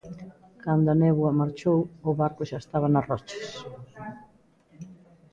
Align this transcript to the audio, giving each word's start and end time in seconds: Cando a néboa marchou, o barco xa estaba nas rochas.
Cando 0.63 0.87
a 0.91 0.99
néboa 1.03 1.37
marchou, 1.41 1.79
o 2.09 2.11
barco 2.21 2.41
xa 2.49 2.57
estaba 2.63 2.87
nas 2.89 3.07
rochas. 3.11 3.47